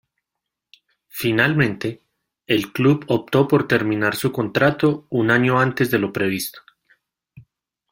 Finalmente, 1.09 2.01
el 2.47 2.71
club 2.71 3.05
optó 3.09 3.47
por 3.47 3.67
terminar 3.67 4.15
su 4.15 4.31
contrato 4.31 5.05
un 5.11 5.29
año 5.29 5.59
antes 5.59 5.91
de 5.91 5.99
lo 5.99 6.11
previsto. 6.11 6.61